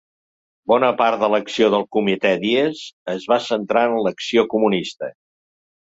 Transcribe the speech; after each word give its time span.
Bona 0.71 0.87
part 1.01 1.19
de 1.23 1.27
l'acció 1.33 1.67
del 1.75 1.85
comitè 1.97 2.31
Dies 2.45 2.83
es 3.15 3.29
va 3.35 3.41
centrar 3.51 3.87
en 3.91 3.95
l'acció 4.07 4.47
comunista. 4.55 5.13